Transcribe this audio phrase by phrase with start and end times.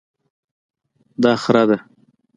[1.23, 1.77] دا خره ده